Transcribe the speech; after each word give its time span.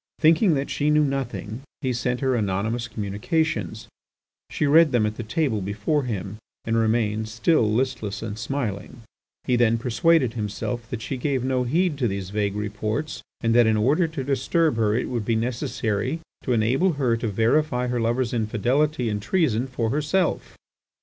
Thinking 0.19 0.55
that 0.55 0.71
she 0.71 0.89
knew 0.89 1.03
nothing, 1.03 1.61
he 1.81 1.93
sent 1.93 2.21
her 2.21 2.33
anonymous 2.33 2.87
communications. 2.87 3.87
She 4.49 4.65
read 4.65 4.91
them 4.91 5.05
at 5.05 5.13
the 5.15 5.21
table 5.21 5.61
before 5.61 6.05
him 6.05 6.39
and 6.65 6.75
remained 6.75 7.29
still 7.29 7.71
listless 7.71 8.23
and 8.23 8.35
smiling. 8.35 9.03
He 9.43 9.55
then 9.55 9.77
persuaded 9.77 10.33
himself 10.33 10.89
that 10.89 11.03
she 11.03 11.17
gave 11.17 11.43
no 11.43 11.65
heed 11.65 11.99
to 11.99 12.07
these 12.07 12.31
vague 12.31 12.55
reports, 12.55 13.21
and 13.41 13.53
that 13.53 13.67
in 13.67 13.77
order 13.77 14.07
to 14.07 14.23
disturb 14.23 14.75
her 14.77 14.95
it 14.95 15.07
would 15.07 15.23
be 15.23 15.35
necessary 15.35 16.19
to 16.41 16.51
enable 16.53 16.93
her 16.93 17.15
to 17.17 17.27
verify 17.27 17.85
her 17.85 17.99
lover's 18.01 18.33
infidelity 18.33 19.07
and 19.07 19.21
treason 19.21 19.67
for 19.67 19.91
herself. 19.91 20.57